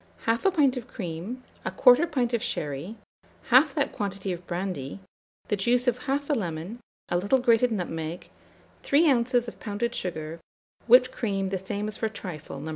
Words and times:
1/2 0.25 0.51
pint 0.55 0.75
of 0.77 0.87
cream, 0.87 1.43
1/4 1.63 2.07
pint 2.09 2.33
of 2.33 2.41
sherry, 2.41 2.95
half 3.49 3.75
that 3.75 3.91
quantity 3.91 4.33
of 4.33 4.47
brandy, 4.47 4.99
the 5.47 5.55
juice 5.55 5.87
of 5.87 5.99
1/2 6.07 6.35
lemon, 6.35 6.79
a 7.09 7.17
little 7.19 7.37
grated 7.37 7.71
nutmeg, 7.71 8.27
3 8.81 9.07
oz. 9.11 9.35
of 9.47 9.59
pounded 9.59 9.93
sugar, 9.93 10.39
whipped 10.87 11.11
cream 11.11 11.49
the 11.49 11.57
same 11.59 11.87
as 11.87 11.97
for 11.97 12.09
trifle 12.09 12.59
No. 12.59 12.69